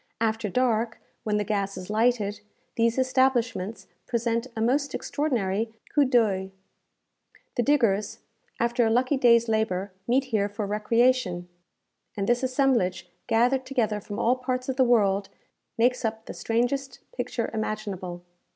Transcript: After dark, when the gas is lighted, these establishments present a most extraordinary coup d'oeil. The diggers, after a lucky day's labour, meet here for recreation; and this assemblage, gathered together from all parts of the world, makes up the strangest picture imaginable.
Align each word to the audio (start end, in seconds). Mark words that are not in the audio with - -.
After 0.19 0.49
dark, 0.49 0.99
when 1.23 1.37
the 1.37 1.43
gas 1.43 1.77
is 1.77 1.87
lighted, 1.91 2.41
these 2.75 2.97
establishments 2.97 3.85
present 4.07 4.47
a 4.55 4.59
most 4.59 4.95
extraordinary 4.95 5.75
coup 5.93 6.05
d'oeil. 6.05 6.49
The 7.55 7.61
diggers, 7.61 8.17
after 8.59 8.83
a 8.83 8.89
lucky 8.89 9.15
day's 9.15 9.47
labour, 9.47 9.91
meet 10.07 10.23
here 10.23 10.49
for 10.49 10.65
recreation; 10.65 11.49
and 12.17 12.25
this 12.27 12.41
assemblage, 12.41 13.11
gathered 13.27 13.63
together 13.63 14.01
from 14.01 14.17
all 14.17 14.37
parts 14.37 14.67
of 14.67 14.75
the 14.75 14.83
world, 14.83 15.29
makes 15.77 16.03
up 16.03 16.25
the 16.25 16.33
strangest 16.33 17.01
picture 17.15 17.51
imaginable. 17.53 18.23